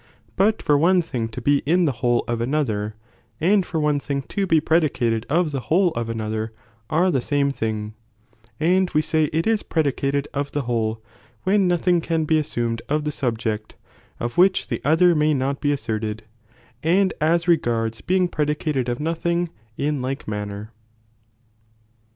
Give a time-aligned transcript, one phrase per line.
[0.01, 0.03] ^
[0.35, 2.95] But for one thing to be in the whole of another,
[3.39, 6.51] and for one thing to be predicated of the whole of another,
[6.89, 7.93] are th^ same thing,
[8.59, 8.93] 8 Definition ^^^
[9.25, 11.03] ^®^^^^*^® predicated of the whole,
[11.43, 13.75] when no of predication thing cau be assumcd of the subject,
[14.19, 16.23] of which the de omni et other may not be asserted,
[16.81, 20.71] and as regards being predicated of nothing, in like manner.